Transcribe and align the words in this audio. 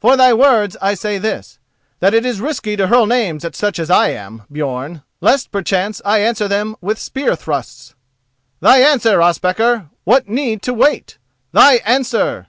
"For 0.00 0.16
thy 0.16 0.34
words, 0.34 0.76
I 0.82 0.94
say 0.94 1.16
this: 1.18 1.60
that 2.00 2.12
it 2.12 2.26
is 2.26 2.40
risky 2.40 2.74
to 2.74 2.88
hurl 2.88 3.06
names 3.06 3.44
at 3.44 3.54
such 3.54 3.78
as 3.78 3.88
I 3.88 4.08
am, 4.08 4.42
Björn, 4.52 5.04
lest 5.20 5.52
perchance 5.52 6.02
I 6.04 6.18
answer 6.18 6.48
them 6.48 6.74
with 6.80 6.98
spear 6.98 7.36
thrusts. 7.36 7.94
Thy 8.58 8.78
answer, 8.78 9.22
Ospakar! 9.22 9.88
What 10.02 10.28
need 10.28 10.60
to 10.62 10.74
wait? 10.74 11.18
Thy 11.52 11.74
answer!" 11.86 12.48